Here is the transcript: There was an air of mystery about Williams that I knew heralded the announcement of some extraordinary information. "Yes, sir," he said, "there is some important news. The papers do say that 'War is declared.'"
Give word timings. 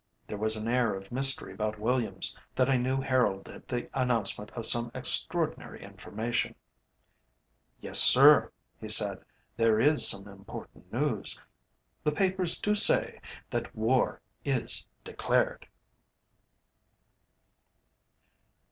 There 0.25 0.35
was 0.39 0.55
an 0.55 0.67
air 0.67 0.95
of 0.95 1.11
mystery 1.11 1.53
about 1.53 1.77
Williams 1.77 2.35
that 2.55 2.71
I 2.71 2.75
knew 2.75 3.01
heralded 3.01 3.67
the 3.67 3.87
announcement 3.93 4.49
of 4.53 4.65
some 4.65 4.89
extraordinary 4.95 5.83
information. 5.83 6.55
"Yes, 7.81 7.99
sir," 7.99 8.51
he 8.79 8.89
said, 8.89 9.23
"there 9.57 9.79
is 9.79 10.09
some 10.09 10.27
important 10.27 10.91
news. 10.91 11.39
The 12.03 12.11
papers 12.13 12.59
do 12.59 12.73
say 12.73 13.21
that 13.51 13.75
'War 13.75 14.19
is 14.43 14.87
declared.'" 15.03 15.67